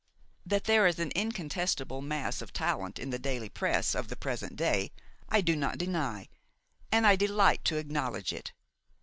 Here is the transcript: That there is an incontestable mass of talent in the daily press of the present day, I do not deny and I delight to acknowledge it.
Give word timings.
That 0.47 0.63
there 0.63 0.87
is 0.87 0.97
an 0.97 1.11
incontestable 1.11 2.01
mass 2.01 2.41
of 2.41 2.51
talent 2.51 2.97
in 2.97 3.11
the 3.11 3.19
daily 3.19 3.49
press 3.49 3.93
of 3.93 4.07
the 4.07 4.15
present 4.15 4.55
day, 4.55 4.91
I 5.29 5.41
do 5.41 5.55
not 5.55 5.77
deny 5.77 6.27
and 6.91 7.05
I 7.05 7.15
delight 7.15 7.63
to 7.65 7.77
acknowledge 7.77 8.33
it. 8.33 8.51